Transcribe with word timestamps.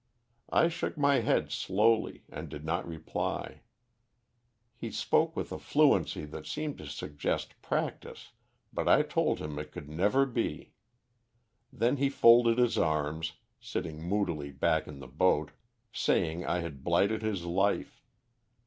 I 0.51 0.67
shook 0.67 0.97
my 0.97 1.19
head 1.19 1.51
slowly, 1.51 2.23
and 2.31 2.49
did 2.49 2.65
not 2.65 2.87
reply. 2.87 3.61
He 4.75 4.89
spoke 4.89 5.35
with 5.35 5.51
a 5.51 5.59
fluency 5.59 6.25
that 6.25 6.47
seemed 6.47 6.79
to 6.79 6.87
suggest 6.87 7.61
practice, 7.61 8.31
but 8.73 8.87
I 8.87 9.03
told 9.03 9.37
him 9.37 9.59
it 9.59 9.71
could 9.71 9.87
never 9.89 10.25
be. 10.25 10.71
Then 11.71 11.97
he 11.97 12.09
folded 12.09 12.57
his 12.57 12.79
arms, 12.79 13.33
sitting 13.59 14.01
moodily 14.01 14.49
back 14.51 14.87
in 14.87 14.97
the 14.97 15.07
boat, 15.07 15.51
saying 15.93 16.47
I 16.47 16.61
had 16.61 16.83
blighted 16.83 17.21
his 17.21 17.45
life. 17.45 18.01